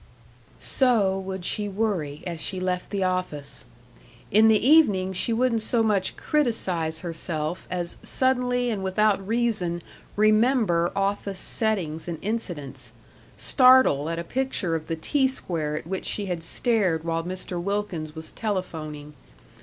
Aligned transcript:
So 0.57 1.19
would 1.19 1.45
she 1.45 1.69
worry 1.69 2.23
as 2.25 2.39
she 2.39 2.59
left 2.59 2.89
the 2.89 3.03
office. 3.03 3.67
In 4.31 4.47
the 4.47 4.67
evening 4.67 5.13
she 5.13 5.31
wouldn't 5.31 5.61
so 5.61 5.83
much 5.83 6.15
criticize 6.17 7.01
herself 7.01 7.67
as 7.69 7.97
suddenly 8.01 8.71
and 8.71 8.83
without 8.83 9.21
reason 9.27 9.83
remember 10.15 10.91
office 10.95 11.37
settings 11.37 12.07
and 12.07 12.17
incidents 12.23 12.93
startle 13.35 14.09
at 14.09 14.17
a 14.17 14.23
picture 14.23 14.73
of 14.73 14.87
the 14.87 14.95
T 14.95 15.27
square 15.27 15.77
at 15.77 15.85
which 15.85 16.05
she 16.05 16.25
had 16.25 16.41
stared 16.41 17.03
while 17.03 17.23
Mr. 17.23 17.61
Wilkins 17.61 18.15
was 18.15 18.31
telephoning.... 18.31 19.13